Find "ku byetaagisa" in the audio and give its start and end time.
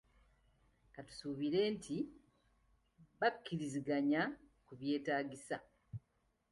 4.65-5.57